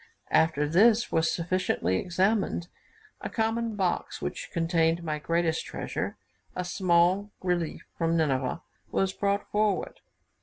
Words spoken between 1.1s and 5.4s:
was sufficiently examined, a common box, which contained my